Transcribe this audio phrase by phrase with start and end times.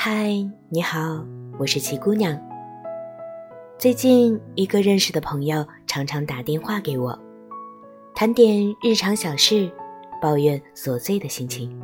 [0.00, 0.28] 嗨，
[0.68, 1.26] 你好，
[1.58, 2.40] 我是齐姑娘。
[3.80, 7.18] 最近一个认识的朋友常常打电话给我，
[8.14, 9.68] 谈点日常小事，
[10.22, 11.76] 抱怨琐碎的心情。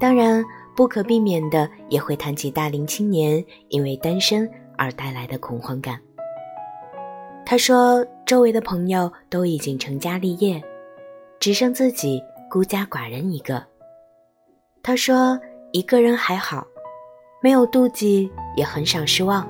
[0.00, 0.42] 当然，
[0.74, 6.00] 不可避免的也会谈起大龄青年因为单身而带来的恐慌感。
[7.44, 10.62] 他说，周围的朋友都已经成家立业，
[11.38, 13.62] 只剩自己孤家寡人一个。
[14.82, 15.38] 他说，
[15.72, 16.66] 一个人还好。
[17.40, 19.46] 没有妒忌，也很少失望。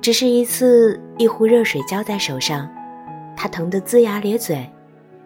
[0.00, 2.68] 只是一次一壶热水浇在手上，
[3.36, 4.70] 他疼得龇牙咧嘴，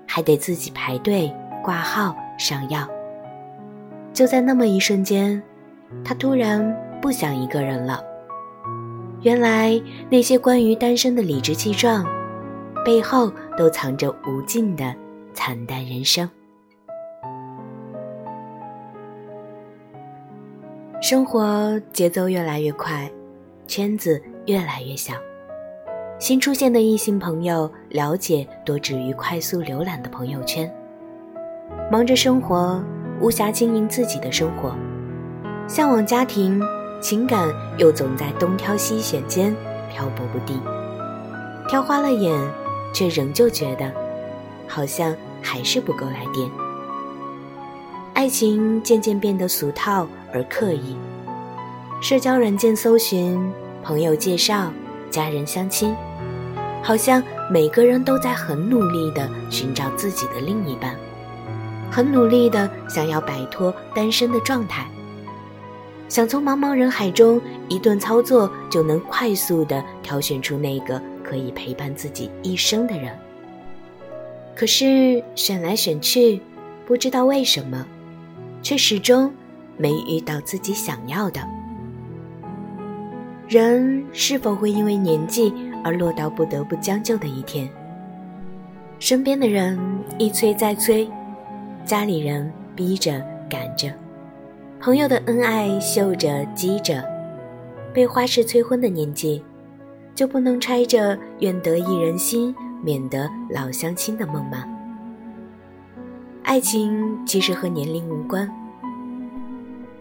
[0.06, 2.88] 还得自己排队挂号上药。
[4.12, 5.42] 就在那么一瞬间，
[6.04, 8.02] 他突然不想一个人了。
[9.20, 12.06] 原来那些关于单身的理直气壮，
[12.84, 14.94] 背后都藏着无尽的
[15.34, 16.28] 惨淡人生。
[21.04, 23.06] 生活节奏越来越快，
[23.66, 25.12] 圈子越来越小，
[26.18, 30.74] 新出现的异性朋友了解多止于快速浏览的朋友圈。
[31.92, 32.82] 忙着生活，
[33.20, 34.74] 无暇经营自己的生活，
[35.68, 36.58] 向往家庭，
[37.02, 39.54] 情感又总在东挑西选间
[39.90, 40.58] 漂泊不定。
[41.68, 42.34] 挑花了眼，
[42.94, 43.92] 却仍旧觉得，
[44.66, 46.50] 好像还是不够来电。
[48.14, 50.96] 爱情渐渐变得俗套而刻意，
[52.02, 53.40] 社交软件搜寻、
[53.84, 54.72] 朋友介绍、
[55.08, 55.94] 家人相亲，
[56.82, 60.96] 好像每个人都在很努力地寻找自己的另一半，
[61.88, 64.84] 很努力地想要摆脱单身的状态，
[66.08, 73.16] 想从茫茫人海中一顿操作就能快速地挑选出那个可以陪伴自己一生的人。
[74.56, 76.40] 可是选来选去，
[76.84, 77.86] 不知道为什么。
[78.62, 79.30] 却始终
[79.76, 81.40] 没遇到自己想要的
[83.48, 84.04] 人。
[84.12, 85.52] 是否会因为年纪
[85.82, 87.68] 而落到不得不将就的一天？
[89.00, 89.78] 身边的人
[90.18, 91.06] 一催再催，
[91.84, 93.20] 家里人逼着
[93.50, 93.92] 赶着，
[94.80, 97.04] 朋友的恩爱秀着激着，
[97.92, 99.42] 被花式催婚的年纪，
[100.14, 104.64] 就不能揣着愿得一人心，免得老相亲的梦吗？
[106.44, 108.50] 爱情其实和年龄无关，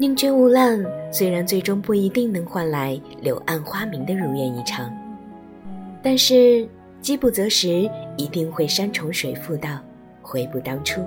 [0.03, 4.93] 宁缺毋滥虽然最终不一定能换来柳暗花明的如愿以偿，
[6.03, 6.67] 但是
[6.99, 9.79] 饥不择食一定会山重水复到
[10.21, 11.01] 回不当初。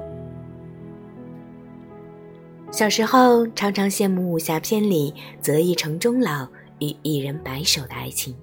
[2.70, 5.12] 小时候常常羡慕武侠片里
[5.42, 6.48] 择一城终老
[6.78, 8.34] 与一人白首的爱情，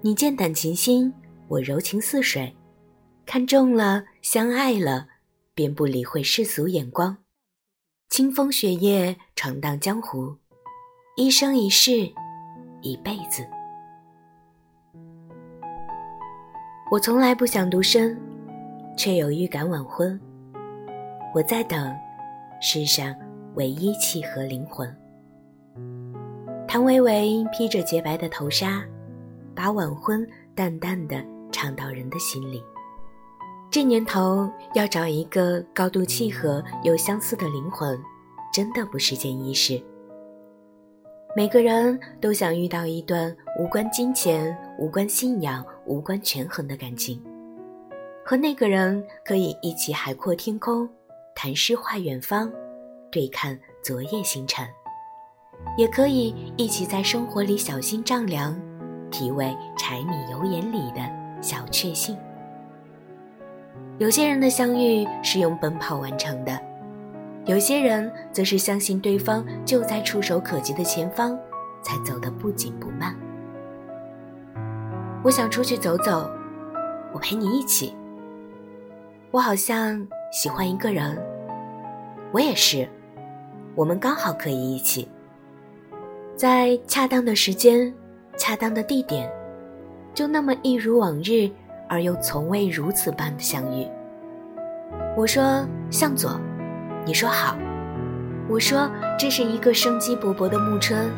[0.00, 1.12] 你剑胆琴心，
[1.48, 2.54] 我柔情似水，
[3.26, 5.08] 看中了，相爱了。
[5.54, 7.18] 便不理会世俗眼光，
[8.12, 10.36] 清风雪夜闯荡江湖，
[11.16, 12.12] 一生一世，
[12.82, 13.42] 一辈子。
[16.90, 18.20] 我从来不想独身，
[18.98, 20.20] 却有预感晚婚。
[21.34, 21.90] 我在等
[22.60, 23.16] 世上
[23.54, 24.94] 唯一契合灵魂。
[26.68, 28.84] 谭维维披着洁白的头纱，
[29.54, 32.62] 把晚婚淡淡的唱到人的心里。
[33.72, 37.98] 这年头要找一个高度契合又相似的灵魂，
[38.52, 39.82] 真的不是件易事。
[41.34, 47.18] 每个人都想遇到一段无关金钱、无关信仰、无关权衡的感情，
[48.22, 50.86] 和那个人可以一起海阔天空，
[51.34, 52.52] 谈诗画远方，
[53.10, 54.68] 对看昨夜星辰，
[55.78, 58.54] 也可以一起在生活里小心丈量，
[59.10, 61.00] 体味柴米油盐里的
[61.40, 62.14] 小确幸。
[64.02, 66.58] 有些人的相遇是用奔跑完成的，
[67.44, 71.38] 有些人则是相信对方就在触手可及的前方，
[71.82, 73.14] 才走得不紧不慢。
[75.22, 76.28] 我想出去走走，
[77.14, 77.94] 我陪你一起。
[79.30, 81.16] 我好像喜欢一个人，
[82.32, 82.88] 我也是，
[83.76, 85.06] 我们刚好可以一起，
[86.34, 87.94] 在恰当的时间、
[88.36, 89.30] 恰当的地点，
[90.12, 91.48] 就那么一如往日。
[91.92, 93.86] 而又从未如此般的相遇。
[95.14, 96.40] 我说向左，
[97.04, 97.54] 你说好。
[98.48, 101.10] 我说这是一个生机勃勃的暮春，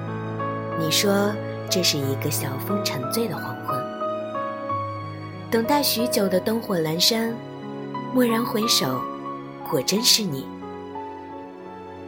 [0.76, 1.32] 你说
[1.70, 3.80] 这是一个晓风沉醉的黄昏。
[5.48, 7.32] 等待许久的灯火阑珊，
[8.16, 9.00] 蓦然回首，
[9.70, 10.44] 果真是你。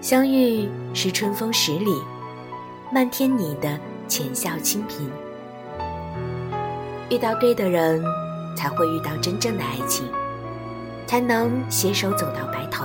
[0.00, 2.02] 相遇是春风十里，
[2.92, 3.78] 漫天你的
[4.08, 5.08] 浅笑清贫。
[7.10, 8.04] 遇到对的人。
[8.56, 10.04] 才会遇到真正的爱情，
[11.06, 12.84] 才能携手走到白头。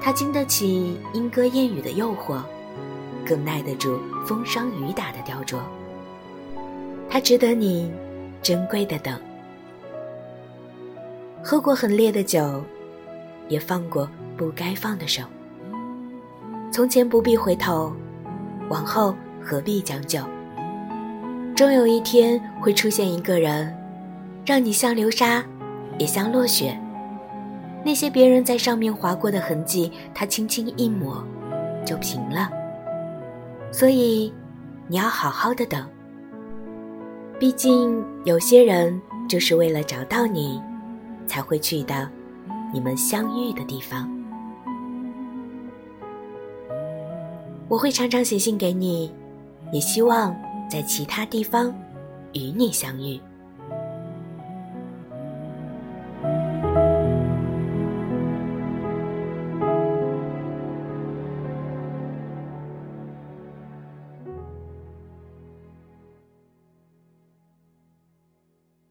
[0.00, 2.40] 他经得起莺歌燕语的诱惑，
[3.26, 5.58] 更耐得住风霜雨打的雕琢。
[7.10, 7.90] 他值得你
[8.40, 9.20] 珍贵的等。
[11.42, 12.62] 喝过很烈的酒，
[13.48, 15.22] 也放过不该放的手。
[16.70, 17.92] 从前不必回头，
[18.68, 20.20] 往后何必将就？
[21.56, 23.74] 终有一天会出现一个人，
[24.48, 25.44] 让你像流沙，
[25.98, 26.74] 也像落雪。
[27.84, 31.22] 那些别人在上面划过的痕迹，他轻轻一抹，
[31.84, 32.48] 就平了。
[33.70, 34.32] 所以，
[34.86, 35.86] 你要好好的等。
[37.38, 38.98] 毕竟，有些人
[39.28, 40.58] 就是为了找到你，
[41.26, 42.08] 才会去到
[42.72, 44.10] 你们相遇的地方。
[47.68, 49.12] 我会常常写信给你，
[49.74, 50.34] 也希望
[50.70, 51.70] 在其他地方
[52.32, 53.20] 与你相遇。